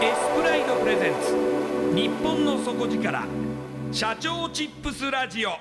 [0.00, 1.34] スプライドプレゼンツ。
[1.96, 3.26] 日本の底力。
[3.92, 5.52] 社長チップスラジオ。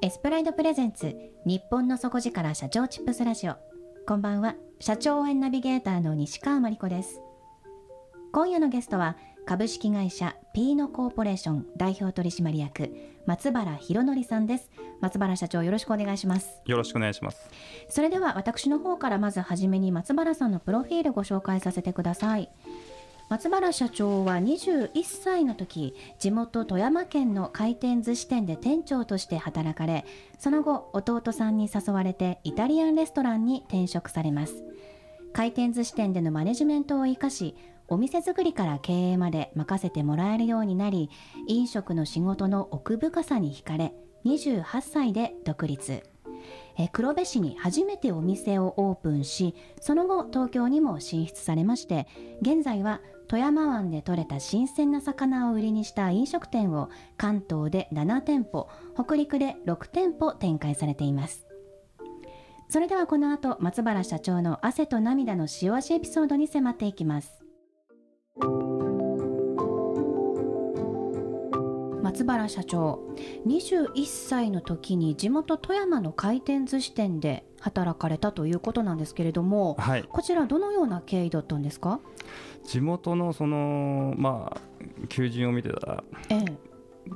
[0.00, 1.14] エスプライドプレゼンツ。
[1.44, 3.56] 日本の底力社長チップスラジオ。
[4.06, 4.54] こんばんは。
[4.78, 7.20] 社長応援ナビゲーターの西川真理子です。
[8.32, 9.18] 今夜のゲストは
[9.50, 12.94] 株式会社ピーノコーポレーション代表取締役
[13.26, 14.70] 松原博則さんです。
[15.00, 16.62] 松原社長よろしくお願いします。
[16.66, 17.50] よろしくお願いします。
[17.88, 22.48] それでは私の方からまずはじめに松原さんのプロフィールご紹介させてください。
[23.28, 30.04] 松原社長は21歳の時地元富山県の回転寿司店で店長として働かれ
[30.38, 34.62] その後弟さんに誘われてイタリアンレストランに転職されます。
[35.32, 37.56] 回転寿司店でのマネジメントを生かし
[37.90, 41.10] お店作りから経営まで任せてもらえるようになり
[41.48, 43.92] 飲食の仕事の奥深さに惹かれ
[44.24, 46.02] 28歳で独立。
[46.78, 52.06] え黒部市に初めてお店をオープンしその後東京にも進出されまして
[52.40, 61.46] 現在は富山湾で採れた新鮮な魚を売りにした飲食店を関東で7店舗北陸で6店舗展開されています。
[62.68, 67.39] それではこの後松原社長の汗と涙の塩味エピソードに迫っていきます。
[72.02, 73.00] 松原社長
[73.46, 82.00] 21歳の時に地元富山の回転寿司店で働かれたということなんですけれども、はい、こちらどのような経緯だったんですか？
[82.64, 84.60] 地元のそのまあ
[85.08, 86.44] 求人を見てたら、ええ、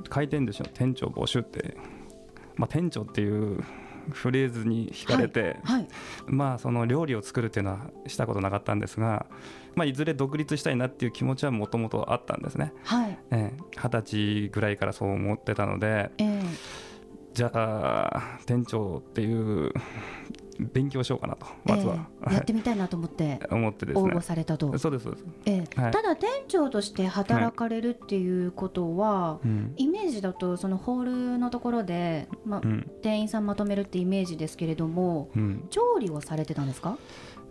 [0.09, 1.77] 回転寿司の店長募集って、
[2.55, 3.63] まあ、店長っていう
[4.11, 5.87] フレーズに惹かれて、はいはい、
[6.27, 9.25] まあその料理を作るっていうのはしたことなかったんですが、
[9.75, 12.73] まあ、いずれ独立したいなっていう気持ちはもともとあったんですね。
[12.83, 16.41] はい、ええ、二十歳ぐらいからそう思ってたので、ええ、
[17.33, 19.73] じゃあ店長っていう
[20.59, 24.03] 勉強しようかなとまずは、えー、やってみたいなと思って 思ってですね。
[24.03, 24.77] 応募されたと。
[24.77, 29.47] そうですそうです、えーはい、ただ店長として働かれるっていうことは、はい。
[29.47, 36.97] うん、イメージだとそのホールのところで、まあうん、店員さんまとめるってイメージですけれども、うん、調理をされてたんですか？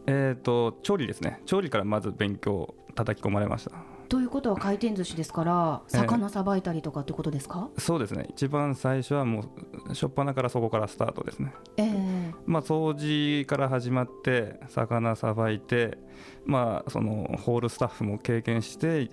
[0.07, 1.41] えっ、ー、と調理ですね。
[1.47, 3.73] 調理からまず勉強叩き込まれました。
[4.07, 8.27] ということは回転寿司ですから魚さばいたりとかってことですか、えー、そうですね。
[8.31, 11.53] 一番最初はもう初っ端からそこからスタートですね。
[11.79, 12.04] えー、
[12.47, 15.99] まあ掃除から始まって魚さばいて
[16.45, 19.11] まあそのホールスタッフも経験して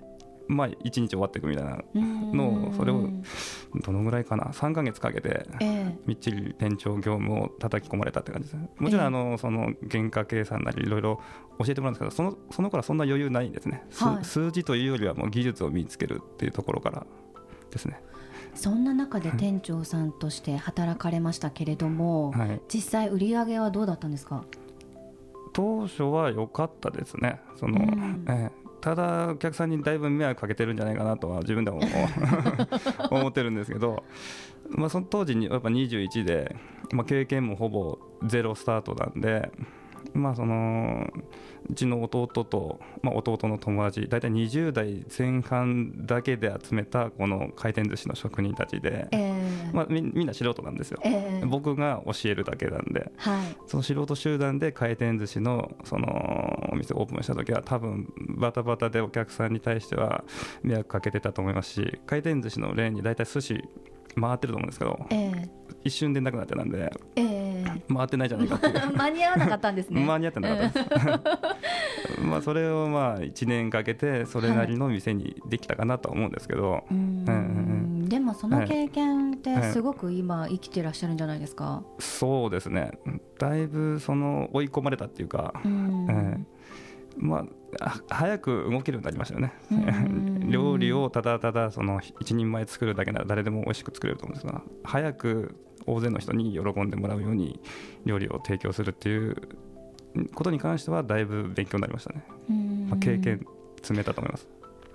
[0.48, 3.08] まあ一日終わっていくみたいなのをそれを
[3.84, 5.46] どのぐらいかな？3か月かけて
[6.04, 11.20] みっちり店長業務を叩き込まれたって感じですもちろんあのその原価計算なりいろいろ
[11.58, 17.06] 教えてもらうんですけどそのその頃はそんな余裕ないんですね、はい、数字というよりはもう技術を身につけるっていうところから
[17.70, 18.00] ですね
[18.54, 24.44] そんな中で店長さんとして働かれましたけれども、はい、実際売り上げはどうだったんですか？
[25.54, 27.40] 当初は良かったですね。
[27.56, 28.24] その、うん。
[28.28, 28.62] ええ。
[28.80, 31.80] ただお客さんにだいぶ迷惑かけてるんじゃないかなとは自分でも
[33.12, 34.02] 思ってるんですけど、
[34.70, 36.56] まあ、その当時にやっぱ21で、
[36.92, 39.52] まあ、経験もほぼゼロスタートなんで、
[40.14, 41.08] まあ、その
[41.68, 50.98] うちの弟と、まあ、弟の友達大体20代前半だけで集めたこの回転寿司の職人たちで、えーまあ、みみんな素人なんですよ。
[51.04, 53.12] えー僕が教えるだけなんで。
[53.16, 53.56] はい。
[53.66, 58.08] その素人集団で回転寿司のそのお店をオープンした時は多分
[58.38, 60.24] バタバタでお客さんに対しては
[60.62, 63.62] 迷惑かけてたと思いますし回転寿司のレーンに大体寿司
[64.20, 65.48] 回ってると思うんですけどえー
[65.84, 67.52] 一瞬でなくなってたんでえー
[67.94, 68.74] 回ってないじゃないかっていう。
[68.96, 70.04] 間に合わなかったんですね。
[70.04, 70.86] 間に合ってなかったで
[72.14, 77.32] す まあそれをまあ1年かけてそれなりの店にできたかなとは思うんですけど、うーんう
[78.04, 78.08] ん。
[78.08, 82.92] でもその経験ってすごく今生きてらっしゃるんじゃないですか、そうですね。
[83.38, 86.06] だいぶその追い込まれたっていうか、うん。
[86.10, 86.46] ええ。
[87.16, 87.44] ま
[87.80, 89.52] ああ早く動けるようになりましたよね。
[89.70, 95.56] うん料理をただただその一人前作るだけなら誰でも美味しく作れると思うんですが早く
[95.86, 97.60] 大勢の人に喜んでもらうように
[98.04, 99.36] 料理を提供するっていう
[100.34, 102.86] ことに関してはだいぶ勉強になりましたね、うん。
[102.90, 103.44] まあ、経験
[103.82, 104.46] 積めたと思います。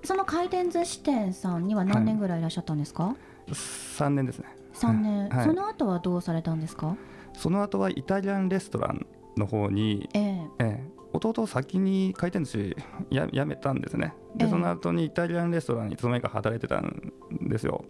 [0.04, 3.15] その回転寿司店さんには何年ぐらいいらっしゃったんですか、
[3.48, 4.45] 3年ですね。
[4.75, 5.45] 3年、はい。
[5.45, 6.95] その後はどうされたんですか？
[7.33, 9.06] その後はイタリアンレストラン
[9.36, 10.24] の方に、ええ。
[10.60, 14.14] ええ弟先に回転寿司や辞めたんですね。
[14.36, 14.50] で、ええ。
[14.50, 17.86] その後にイタリアンレストランにいつの間にか働いてたんですよ。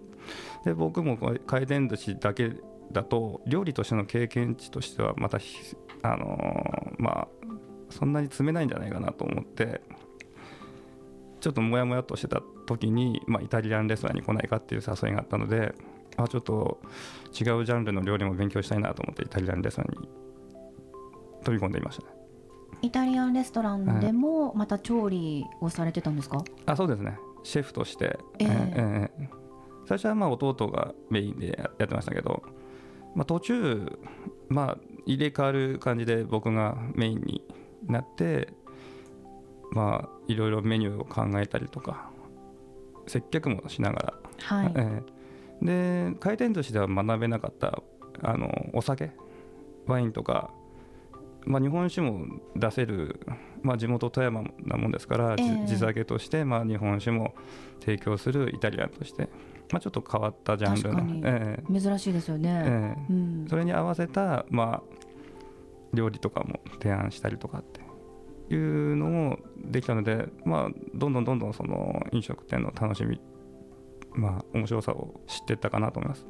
[0.65, 2.51] で僕も回転寿司だけ
[2.91, 7.27] だと料理としての経験値としてはまたひあのーまあ
[7.89, 9.81] そんなに積めないんじゃないかなと思って
[11.39, 15.73] ちょっとモヤモヤっとしてた時に、まあ、イタリアンレストランに来ないかっていう誘いがあったので
[16.18, 16.80] あちょっと
[17.27, 20.09] 違うジャンルの料理も勉強したいなと思ってイタリアンレストランに
[21.44, 22.16] 飛び込んでいましたね
[22.81, 27.18] イタリアンレストランでもまた調理をされてたんですか、あそうですね。
[27.44, 28.47] シェフとして、ええ。
[28.50, 29.29] ええ
[29.88, 32.44] 最初はまあ弟がメインでややってましたけど、
[33.15, 34.00] まあ、途中、
[34.50, 37.41] まあ、入れ替わる感じで僕がメインに
[37.85, 38.50] なって
[39.71, 42.09] まあいろいろメニューを考えたりとか
[43.07, 45.03] 接客もしながら、はい、え
[45.62, 46.12] え。
[46.12, 47.81] で回転寿司では学べなかった
[48.23, 49.12] あのお酒
[49.88, 50.51] ワインとか、
[51.47, 53.19] まあ、日本酒も出せる、
[53.61, 55.59] まあ、地元富山なもんですから、じえ。
[55.63, 57.33] え地酒として、まあ、日本酒も
[57.79, 59.29] 提供するイタリアンとして、
[59.71, 63.13] まあ、ちょっと変わったジャンルの、え珍しいですよえね、ええ。
[63.13, 63.45] うん。
[63.49, 64.97] それに合わせた、まあ、
[65.94, 67.81] 料理とかも提案したりとかって
[68.53, 73.21] いうのもできたので、まあ、どんどんどんどんその飲食店の楽しみ、
[74.13, 76.27] まあ、面白さを知っていったかなと思います。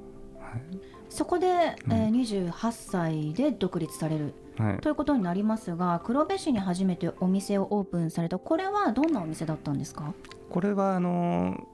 [1.09, 4.33] そこで、えー28歳で独立される。
[4.57, 8.39] はい、ということになりますが黒部市に初めてお店をオープンされた。
[8.39, 10.13] これはどんなお店だったんですか？
[10.49, 11.67] これはあの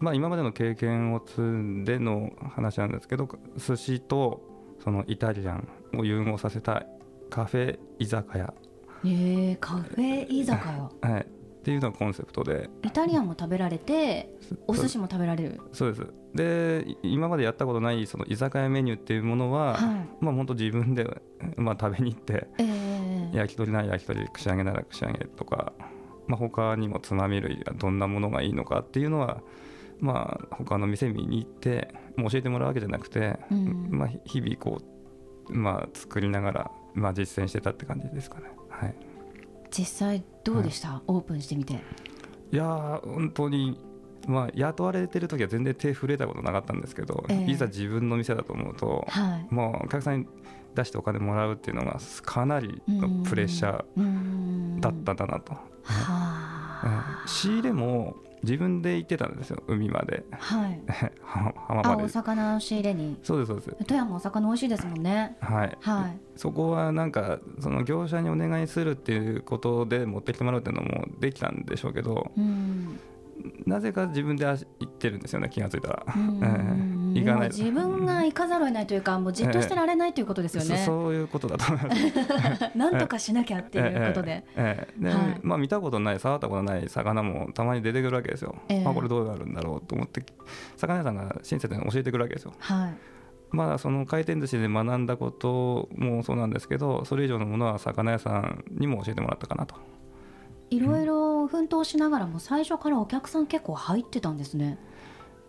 [0.00, 4.42] まあ、今までの経験を積んでの話なんですけど寿司と
[4.82, 6.84] そのイタリアンを融合させた
[7.30, 8.52] カフェ居酒屋、
[9.04, 10.60] えー、カフェ居酒
[11.02, 11.10] 屋。
[11.10, 11.26] はい、
[11.64, 12.68] っていうのがコンセプトで。
[12.82, 14.28] イタリアンも食べられて
[14.66, 15.62] お寿司も食べられる？
[15.72, 16.06] そうです。
[16.34, 20.08] でい今までやったことないその居酒屋メニューっていうものは、はい。
[20.20, 21.06] まあ本当自分で、
[21.56, 25.72] まあ、食べに行ってえー、焼き鳥なら焼き鳥串揚げなら串揚げとか、
[26.26, 29.40] まあ、他にもつまみ類がどんなものがいいのかっていうのは
[30.00, 33.88] まあ他の店見に行ってもう教えてもらうわけじゃなくて、うん。
[33.90, 34.82] まあ、日々こ
[35.48, 38.50] う、まあ、作りながら、まあ、実践してたって感じですかね。
[38.68, 38.94] はい、
[39.70, 41.74] 実際どうでした、オープンしてみて。
[42.52, 43.78] いやー本当に
[44.26, 47.50] まあ、雇われてる時は全然手触れたことなかったんですけど、ええ。
[47.50, 49.54] いざ自分の店だと思うと、はい。
[49.54, 50.26] もうお客さんに
[50.74, 57.28] 出してお金もらうっていうのがかなりのプレッシャーーだったんだなと、はうん。
[57.28, 60.24] 仕入れも自分で行ってたんですよ海まで。
[60.30, 60.80] あはい。
[61.22, 63.18] 浜浜あおまで魚の仕入れに。
[63.22, 63.76] そうですそうです。
[63.84, 65.36] 富山お魚美味しいですもんね。
[65.40, 66.18] はい、はい。
[66.36, 72.98] そこはなんかその業者にお願いするっていうことで持ってきてもらうっていうのもできたんでしょうけどうん。
[73.66, 76.40] なぜか自分で足行ってるんですよね気がついたら、うん。
[76.42, 77.48] ええ行かない。
[77.48, 82.70] 自分が行かざるを得ないというかもうじっとしてられないということですよね、そそういうことだと思います。
[82.76, 84.88] なんとかしなきゃっていうことで、ええ。
[84.88, 85.02] ええ。
[85.02, 85.40] ではい。
[85.42, 88.84] まあ、見たことない触ったことない魚もたまに出てくるわけですよ、ええ。
[88.84, 90.24] まあ、これどうなるんだろうと思って
[90.76, 92.52] 魚屋さんが親切に教えてくるわけですよ。
[92.58, 92.94] はい。
[93.50, 99.76] まあその回転寿司で学んだこともそうなんですけどそれ以上のものは魚屋さんにも教えてもらったかなと。
[100.70, 104.78] いろいろ奮闘しながらも最初からお客さん結構入ってたんですね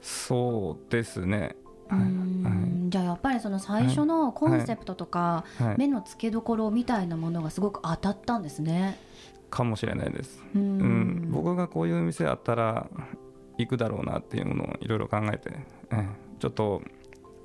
[0.06, 1.56] そうですね。
[1.90, 5.76] うーんじゃあやっぱりその最初のコンセプトとか、はい。
[5.80, 9.00] 目の付けどころみたいなものがすごく当たったんですね。
[9.50, 10.44] かもしれないです。
[10.54, 12.88] うーうん、僕がこういう店あったら
[13.58, 15.50] 行くだろうなっていうものをいろいろ考えて、
[15.92, 16.08] ええ
[16.38, 16.84] ちょっと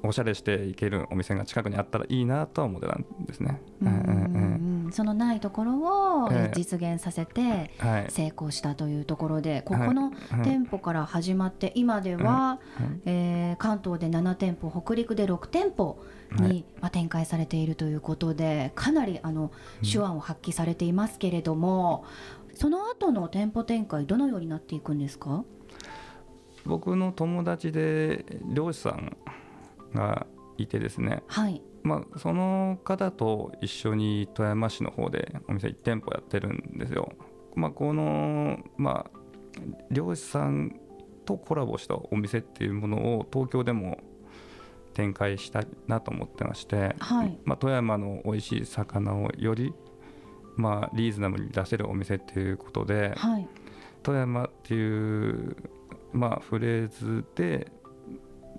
[0.03, 3.61] おしゃれして行けるお店が近くにあったらいいなとは思ってたんですね。
[3.83, 4.91] うんうんええうん。
[4.93, 6.57] そのないところをええ。
[6.57, 7.71] 実現させて
[8.09, 9.89] 成功したというところでこはい。
[9.89, 10.13] このはい。
[10.43, 13.03] 店舗から始まって今では、うん。
[13.05, 19.51] えー関東で7店舗北陸で6店舗はに、まあ、展開されているということでかなりあの
[19.83, 22.05] 手腕を発揮されていますけれども、
[22.55, 25.45] その後の店舗展開どのようになっていくんですか？
[26.65, 29.17] 僕の友達で漁師さん
[29.95, 30.27] が
[30.59, 31.63] いてですね、はい。
[31.83, 37.13] まあ、その方と一緒に富山市の方でお店1店舗やってるんですよ。
[37.55, 39.21] まあ、この、まあ、
[39.91, 40.79] 漁師さん
[41.25, 43.99] とコラボしたお店っていうものを東京でも
[44.95, 47.39] 展開したいなと思ってまして、はい。
[47.45, 49.73] まあ、富山の美味しい魚をより、
[50.57, 53.49] まあ、リーズナブルに出せるお店っていうことで、はい
[54.03, 55.57] 富山っていう、
[56.13, 57.71] まあ、フレーズで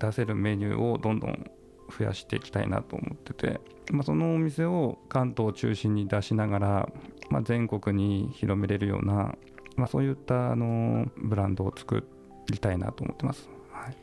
[0.01, 1.51] 出せるメニューをどんどん
[1.98, 3.60] 増やしていきたいなと思ってて、
[3.91, 6.89] まあ、そのお店を関東を中心に出しながら、
[7.29, 9.36] まあ、全国に広めれるような、
[9.75, 12.08] まあ、そういったあのブランドを作
[12.50, 13.50] りたいなと思ってます。
[13.72, 13.98] はい。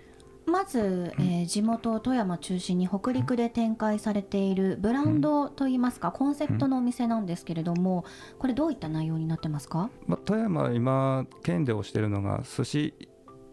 [0.47, 8.07] まず、えー地元富山中心に北陸で展開されているブランドといいますか、コンセプトのお店なんですけれども
[8.39, 12.95] これどういった内容になってますか、まあ、富山は今県で推してるのが寿司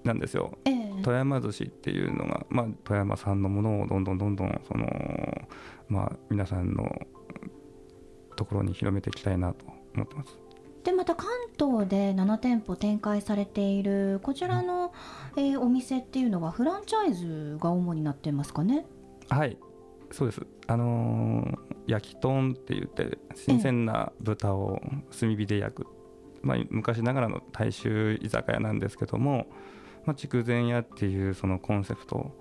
[0.06, 0.58] なんですよ。
[0.66, 1.02] ええ。
[1.04, 4.88] 富山寿司っていうのが、まあ、富山産のものをどんどんどんどんその、
[5.90, 6.90] まあ、皆さんの
[8.36, 10.40] ところに広めていきたいなと思ってます。
[10.84, 14.94] でまた関東で7店舗展開されているこちらの、
[15.36, 18.86] えーお店っていうのはフランチャイズが主になってますかね？
[19.30, 19.58] はい。
[20.12, 20.46] そうです。
[20.68, 21.58] あのー
[21.88, 24.82] 焼き豚って言って新鮮な豚を
[25.20, 25.88] 炭火で焼く、
[26.42, 29.46] まあ、昔ながらの大衆居酒屋なんですけども、
[30.06, 32.32] まあ、筑前屋っていうそのコンセプト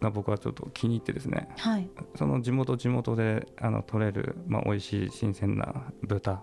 [0.00, 1.48] が僕はちょっと気に入ってですね。
[1.56, 1.88] はい。
[2.16, 6.42] その地元地元であの取れる、まあ、美味しい新鮮な豚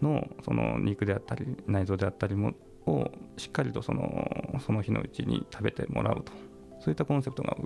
[0.00, 2.54] のその肉であったり内臓であったりも
[2.86, 6.32] をしっかりとそのその日のうちに食べてもらうと。
[6.80, 7.56] そういったコンセプトが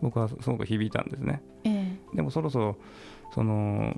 [0.00, 1.42] 僕はすごく響いたんですね。
[1.64, 1.96] え。
[2.14, 2.76] でもそろそろ
[3.32, 3.94] その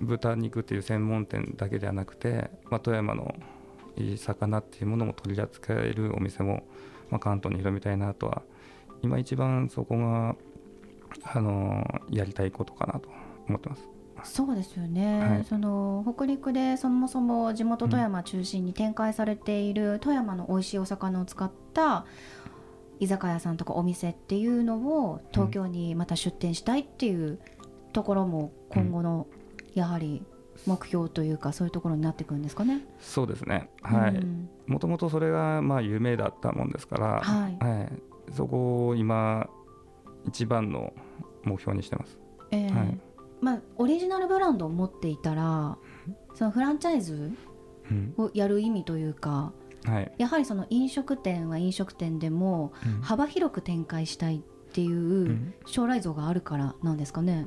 [0.00, 3.34] 豚肉っていう専門店だけではなくて、まあ、富山の
[4.16, 6.64] 魚っていうものも取り扱えるお店も、
[7.10, 8.42] まあ、関東に広めたいなとは
[9.02, 10.36] 今一番そこが
[11.24, 13.08] あのやりたいことかなと
[13.48, 13.88] 思ってます。
[14.24, 15.44] そうですよね、はい。
[15.44, 22.06] その北陸でそもそも地元富山中心に展開されている富山の美味しいお魚を使った
[22.98, 27.38] 居酒屋さんとかお店っていうのを東京にまた出店したいっていう
[27.92, 29.26] ところも今後の
[29.74, 30.22] やはり
[30.66, 32.84] 目標というかそういうところになってくるんですかね。
[33.00, 33.70] そうですね。
[33.82, 34.14] はい。
[34.14, 34.48] うん。
[34.66, 38.32] もともとそれがまあ夢だったもんですから、はい。
[38.32, 39.48] そこを今
[40.26, 40.92] 一番の
[41.44, 42.18] 目標にしてます。
[42.50, 42.98] えーはい。
[43.40, 45.76] まあ、オリジナルブランドを持っていたら
[46.34, 47.30] そのフランチャイズ
[47.90, 48.14] うん。
[48.16, 49.52] をやる意味というか
[49.84, 50.12] はい。
[50.18, 53.00] やはりその飲食店は飲食店でもうん。
[53.02, 54.40] 幅広く展開したいっ
[54.72, 55.54] ていううん。
[55.66, 57.46] 将来像があるからなんですかね。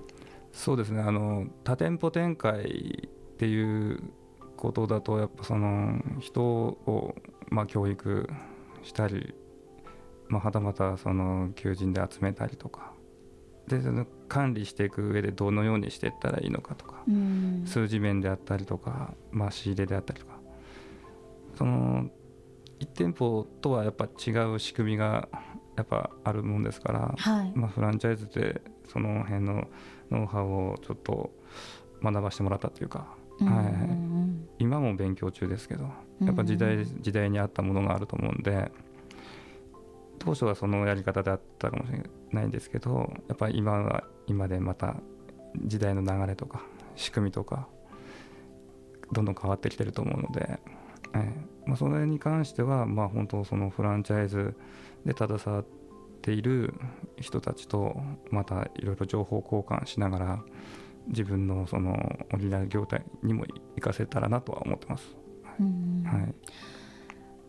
[0.52, 1.02] そうですね。
[1.02, 4.04] あの多店舗展開っていう
[4.58, 7.16] ことだとやっぱその人を、
[7.50, 8.30] まあ、教育
[8.84, 9.34] したり、
[10.28, 12.92] まあ、はたまたその求人で集めたりとか
[13.68, 17.64] でその管理していく上でどのようにしていったらいいのかとかうん。
[17.66, 20.40] 数字面であったりとか、まあ、仕入れであったりとか
[21.58, 22.10] その
[22.80, 25.30] 1店舗とはやっぱ違う仕組みが
[25.78, 29.68] やっぱあるもんですから、はい、まあ、フランチャイズでその辺の
[30.12, 31.32] ノウハウをちょっと
[32.04, 33.48] 学ばせてもらったというか、うん。
[33.48, 33.66] はい。
[33.66, 34.48] はいうん。
[34.60, 35.90] 今も勉強中ですけど
[36.22, 36.28] うん。
[36.28, 38.72] やっぱ時代時代に合ったものがあると思うんで
[40.20, 44.98] 当初はそのやり方であったかもしれないんですけどやっぱり今は今でまた
[45.66, 46.62] 時代の流れとか
[46.96, 47.68] 仕組みとか
[49.12, 50.60] どんどん変わってきてると思うので、
[51.16, 54.56] ええまあ、それに関してはまあ本当そのフランチャイズ
[55.06, 55.66] で携わっ
[56.30, 56.76] ている
[57.20, 60.44] 人たちとまたいろいろ情報交換しながら
[61.08, 61.98] 自分のその
[62.32, 63.46] オリジナル業態にも
[63.76, 65.16] 活かせたらなとは思ってます。
[65.60, 66.34] うんはい。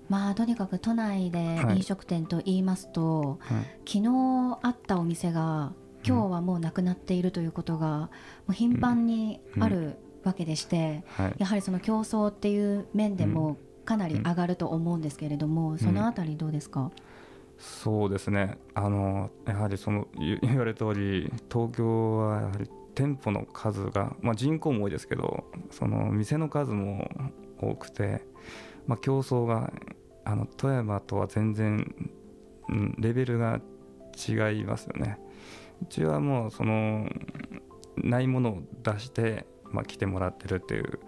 [0.08, 1.76] まあとにかく都内ではい。
[1.76, 3.64] 飲食店と言いますと、はい。
[3.86, 5.72] 昨日あったお店が
[6.06, 8.08] 今日はもうなくなっているということが、も
[8.48, 11.34] う頻繁にあるわけでして、はい。
[11.38, 16.90] やはりその競争っていう面でもかなり上がると思うんですけれども、そのあたりどうですか、
[17.60, 18.56] そうですね。
[18.74, 27.08] あのやはりその 言われた通り東京はやはり店舗の数が、まあ、人口も多いですけどその店の数も
[27.58, 28.24] 多くて、
[28.86, 29.72] まあ、競争が
[30.24, 31.94] あの富山とは全然、
[32.70, 33.60] うん、レベルが
[34.16, 35.18] 違いますよね。
[35.82, 37.08] うちはもうその
[37.96, 40.98] ないものを出して、まあ、来てもらってるっていう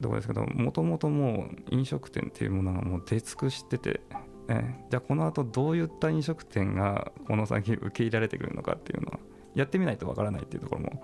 [0.00, 4.00] ところですけどもともともう飲食店っていうものがもう出尽くしてて、
[4.48, 9.18] えじゃあこの後どういった飲食店がこの先受け入れられてくるのかっていうのは
[9.54, 11.02] やってみないとわからないっていうところも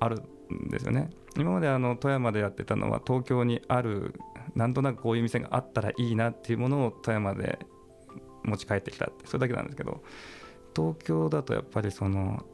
[0.00, 0.20] ある
[0.52, 1.10] んですよね。
[1.36, 4.18] 今まであの富山でやってたのは東京にある
[4.54, 7.58] なんとなくこういう店があったらいいなっていうものを富山で
[8.42, 10.02] 持ち帰ってきたってそれだけなんですけど
[10.74, 12.44] 東京だとやっぱりその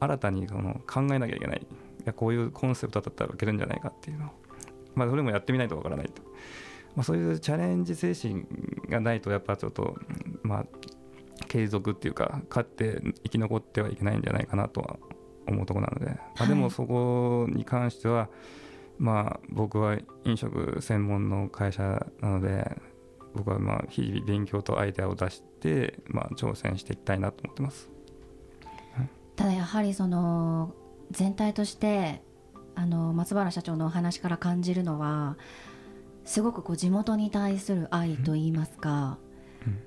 [0.00, 1.66] 新たにその考えなきゃいけないい
[2.04, 4.30] やこういうコンセプトだったら受けるんじゃないかっていうのを、
[4.94, 6.22] まあ、それもやってみないとわからないと、
[6.96, 8.44] まあ、そういうチャレンジ精神
[8.88, 9.96] がないとやっぱちょっと
[10.42, 10.66] まあ
[11.46, 14.96] 継続っていうか勝って生き残ってはいけないんじゃないかなとは
[15.46, 18.28] 思うところなので、まあ、でもそこに関しては、
[18.98, 22.76] まあ僕は飲食専門の会社なので
[23.34, 27.88] 僕はまあ日々勉強とアイデアを出して、まあ、挑戦していきたいなと思ってます。
[29.36, 30.74] ただやはりその
[31.12, 32.22] 全体として
[32.74, 35.36] あの松原社長のお話から感じるのは
[36.28, 39.18] すごくこう地元に対する愛といいますか,、
[39.66, 39.78] うん。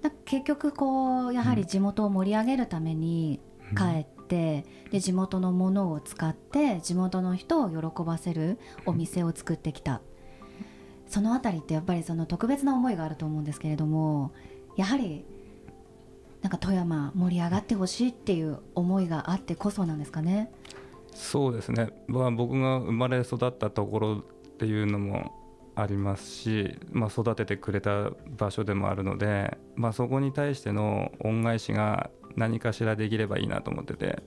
[0.00, 3.40] だ結局こうやはり地元を盛り上げるために
[3.76, 10.00] 帰って、で地元のものを使って地元の人を喜ばせるお店を作ってきた。
[11.06, 14.32] そのあたりってやっぱりその特別な思いがあると思うんですけれども
[14.76, 15.26] やはり
[16.40, 20.50] なんか富山盛り上がってほしいっていう思いがあってこそなんですかね。
[21.12, 24.24] そうですね、まあ、僕が生まれ育ったところ
[24.54, 25.32] っていうのも
[25.76, 34.22] ありますし、まあ、育ててくれた場所でもあるので、まあ、そこに対しての恩返しが何かしらできればいいなと思ってて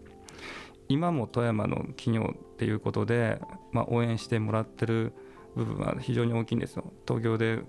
[0.90, 3.40] 今も富山の企業っていうことで、
[3.72, 5.14] まあ、応援してもらってる
[5.56, 7.60] 部分は非常に大きいんですよ東京で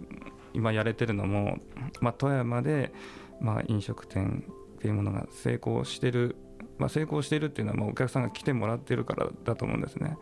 [0.55, 1.59] 今やれてるのも、
[2.01, 2.93] まあ、富山で、
[3.41, 4.45] まあ、飲食店
[4.77, 6.37] っていうものが成功してる
[6.79, 10.17] まあ、成功してるっていうのはまあお客さんが来てもらってるからだと思うんですね。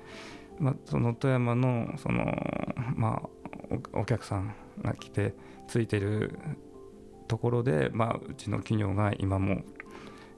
[0.58, 2.24] まあ、その富山のその、
[2.94, 3.28] まあ、
[3.92, 5.34] お客さんが来て
[5.68, 6.38] ついてる
[7.28, 9.62] ところで、まあ、うちの企業が今も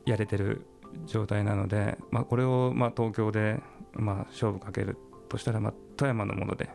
[0.07, 0.67] やれてる
[1.07, 3.61] 状態なので、まあ、これをまあ東京で
[3.93, 4.97] まあ勝負かける
[5.29, 6.71] としたら、まあ、富山のもので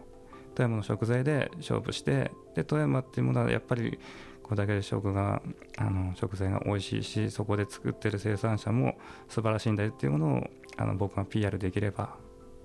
[0.56, 3.99] 富山の食材で勝負してで富山っていうものはやっぱり
[4.43, 5.41] これだけ食が
[5.77, 8.97] あの食材が美味しいしそこで作ってる生産者も
[9.29, 12.15] 素晴らしいんだよっていうものをあの僕が PR できれば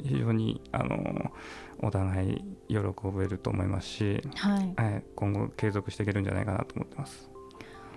[0.02, 1.32] 非常にあの
[1.80, 2.78] お互い喜
[3.16, 7.30] べると思いますし、はい、はい、今後継続していけるんじゃないかなと思ってます。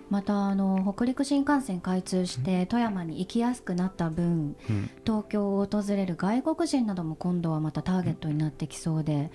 [0.09, 4.89] またあの北陸新幹線開通して富山に行きやすくなった分うん。
[5.05, 9.31] 東京を訪れる外国人なども今度はまたターゲットになってきそうで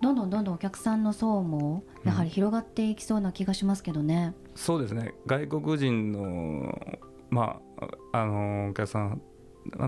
[0.00, 4.34] どんどんどんどんお客さんの層もやはり広がっていきそうな気がしますけどね。
[4.56, 5.14] そうですね。
[5.26, 6.98] 外国人の,、
[7.30, 7.60] ま
[8.12, 9.22] あ、あのお客さん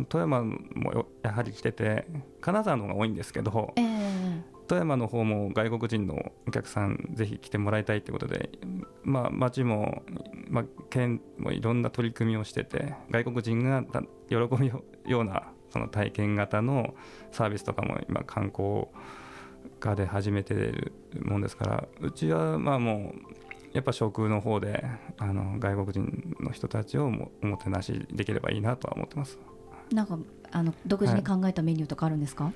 [0.09, 2.07] 富山もよやはり来てて
[2.41, 8.51] 金沢の方が多いんですけどええ富山の方も外国人のお客さんぜひ来てもらいたいということで、
[9.03, 10.03] まあ、町も、
[10.49, 16.95] まあ、県もいろんな取り組みをしてて外国人がた喜ぶよようなその体験型の
[17.31, 18.87] サービスとかも今観光
[19.81, 23.35] 課で始めてるもんですからうちはまあもう
[23.75, 24.85] やっぱ食の方で
[25.19, 29.39] あの外国人の人たちをもおもてなしできればいいなとは思ってます。
[29.93, 30.19] なんか
[30.53, 32.53] あの独自に考えたメニューとかあるんですか、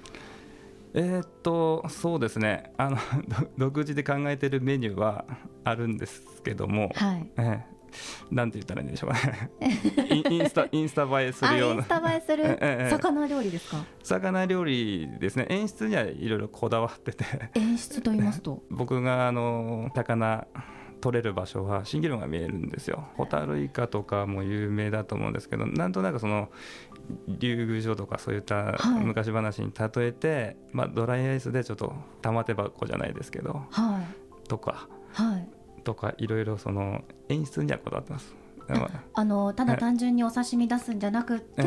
[0.95, 2.73] えーっとそうですね。
[2.79, 2.97] あの
[3.29, 5.25] ど独自で考えてるメニューは
[5.65, 7.31] あるんですけども、はい。
[7.37, 7.79] ええ
[8.31, 9.51] なんて言ったらいいんでしょうかね。
[10.31, 11.77] インスタインスタ映えすあるような。
[11.77, 12.59] インスタ映えする？
[12.91, 20.47] 魚料理ですか魚料理ですね演出にはいろいろこだわってて演出と言いますと僕があの魚
[21.01, 23.09] 取れる場所は蜃気楼が見えるんですよ。
[23.17, 26.49] ホタルイカとかも有名だと思うんですけどなんとなくその
[27.27, 29.05] 竜宮城とかそういったはい。
[29.05, 34.01] 昔話に例えて、まあ、ドライアイスでちょっと玉手箱じゃないですけどは
[34.45, 34.49] い。
[34.49, 35.49] とかはい。
[35.85, 38.35] とかいろいろその演出にはこだわってます。
[38.69, 41.63] まああのただえ単純にお刺身出すんじゃなくって、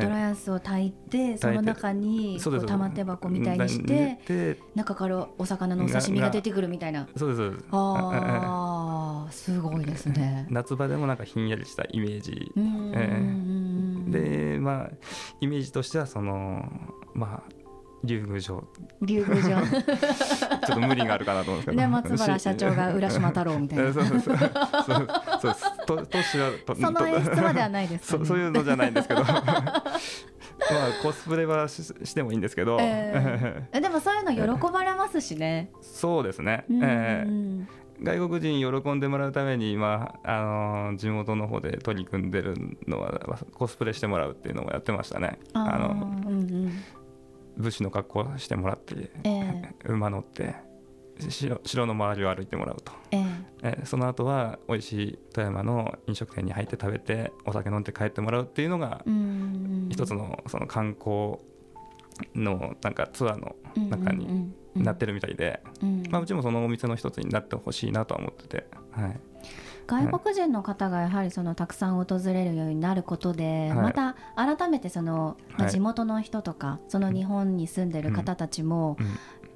[0.00, 7.08] ドライアイスを炊いてその中に玉手箱みたいにしてで中からお魚のお刺身が出てくるみたいな。
[7.16, 7.64] そうですそうです。
[7.70, 10.46] あーすごいですね。
[10.50, 12.52] 夏場でもなんかひんやりしたイメージ。
[14.10, 14.90] でまあ
[15.40, 16.68] イメージとしてはその
[17.14, 17.59] まあ
[18.04, 18.64] 竜宮城。
[19.02, 19.56] 竜宮城。
[19.60, 19.66] ちょ
[20.56, 21.82] っと無理があるかなと思うんですけど。
[21.82, 23.92] ね松原社長が浦島太郎みたいな。
[23.92, 24.36] そうそうそう。
[24.36, 25.06] そう
[25.40, 25.60] そう
[26.80, 29.22] その演出まではないですそそういうのじゃないんですけど。
[30.70, 35.70] まあコスプレはししてもいいんですけど、えー、でもそういうの喜ばれますしね。
[35.80, 37.66] そうですね、うんえー。
[38.02, 42.54] 外国人喜んでもらうために今、あのー地元の方で取り組んでる
[42.86, 45.38] のはコスプレしてもらうっていうのをやってましたね。
[45.52, 45.88] あの
[46.26, 46.72] うんうん
[47.60, 50.54] 武士の格好をしてもらって、え馬乗って
[51.28, 53.24] 城城の周りを歩いてもらうと、ええ。
[53.62, 59.04] えーその後は美味しい富山の飲食店に入って食べてお酒飲んで帰ってもらうっていうのが
[59.90, 61.36] 一つのその観光
[62.34, 63.56] のなんかツアーの
[63.88, 66.02] 中になってるみたいで、うん。
[66.10, 69.20] まあ、うちもそのお店の一つになってほしいなとは思ってて、はい、
[69.90, 73.78] 外国人の方がやはりそのたくさん訪れるようになることで、はい。
[73.78, 79.06] また改めてその、ま地元の人とかその日本に住んでる方たちも、うん。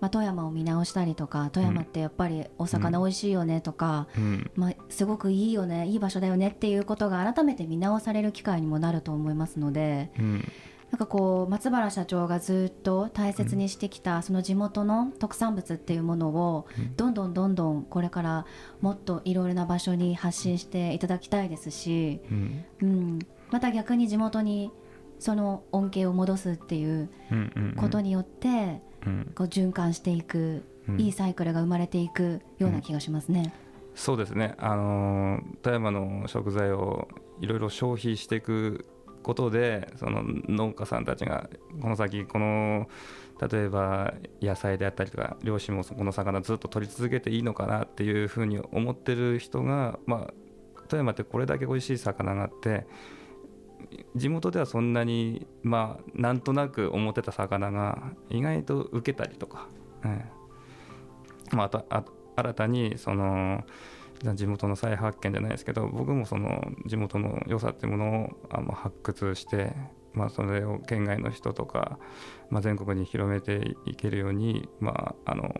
[0.00, 4.50] まあ、富山を見直したりとか富山ってやっぱりお魚美味しいよねとか、うん。
[4.56, 10.52] まあ、すごくいいよねいい場所だよねっていうことが改めて見直される機会にもなると思いますのでうん
[10.94, 16.94] なんかこう松原社長がずっと大切にしてきたその地元の特産物っていうものをうん。
[16.94, 18.46] どんどんどんどんこれから
[18.80, 22.64] もっといろいろな場所に発信していただきたいですし、うん。
[22.82, 23.18] うん、
[23.50, 24.70] また逆に地元に
[25.18, 27.10] その恩恵を戻すっていう
[27.76, 29.32] ことによってうん。
[29.34, 31.00] こう循環していくうん。
[31.00, 33.52] いいサイクルが生まれていくような気がしますね。
[33.96, 37.08] そうですね、あのー富山の食材を
[37.40, 38.86] いろいろ消費していく
[39.24, 42.88] ことでその農家さんたちがこの先この
[43.50, 52.86] 例えば野菜であったりとか漁師もこの魚ずっと取り続けていいのかなっていうふうに思ってる人が、まあ、富山ってこれだけ美味しい魚があって
[54.14, 59.68] 地元ではそんなにまあなんとなく思ってた魚が意外と受けたりとか、
[60.04, 60.30] え
[61.52, 62.04] えまあ、とあ
[62.36, 63.64] 新たにその
[64.34, 69.74] 地元の再発見じゃないですけど僕もその地元の良さっていうものをあの発掘して、
[70.12, 71.98] まあ、それを県外の人とか、
[72.50, 75.54] まあ、全国に広めていけるように、まあ、あの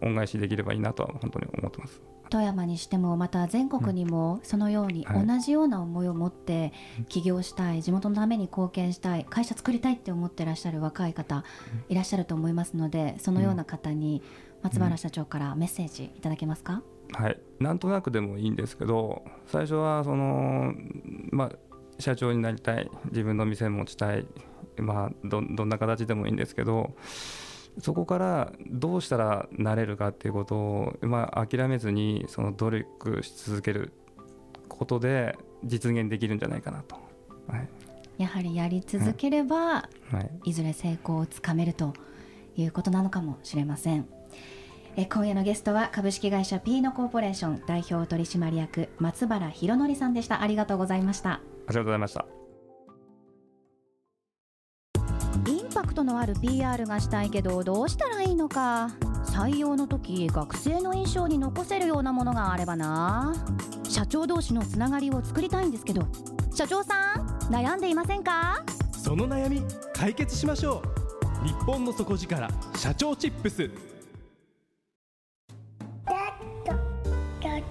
[0.00, 2.00] 恩返しできればいいなとは本当に思ってます。
[2.30, 5.26] 富山にしてもまた全国にもそのようにはい。
[5.26, 6.72] 同じような思いを持って
[7.08, 11.44] 起業したい地元のために貢献したい会社作りたいって思ってらっしゃる若い方
[11.88, 14.22] いらっしゃると思いますのでそのような方に
[14.62, 20.74] 松原社長からメッセージいただけますか、はい、なんとなくでもいいんですけど最初はその、
[21.30, 21.52] まあ、
[21.98, 24.26] 社長になりたい自分の店持ちたい、
[24.76, 26.94] まあ、どどんな形でもいいんですけど
[27.80, 33.92] そこからどうしたらなれるかっていうことを、まあ、諦めずにその努力し続ける
[34.68, 36.96] ことで実現できるんじゃないかなと。
[37.48, 37.68] はい。
[38.18, 39.88] やはりやり続ければは
[40.44, 40.50] い。
[40.50, 41.94] いずれ成功をつかめると
[42.56, 44.08] いうことなのかもしれません
[45.00, 50.42] え今夜のゲストは株式会社ピーノコーポレーション代表取締役松原博則さんでした。
[50.42, 51.34] ありがとうございました。
[51.34, 52.26] ありがとうございました。
[55.46, 58.90] インパクトのある PR がしたいけどどうしたらいいのか。
[59.26, 63.36] 採用の時学生の印象に残せるようなものがあればな。
[63.88, 66.08] 社長同士のつながりを作りたいんですけど
[66.52, 68.64] 社長さん悩んでいませんか？
[68.90, 70.82] その悩み解決しましょ
[71.44, 71.46] う。
[71.46, 73.70] 日本の底力社長チップス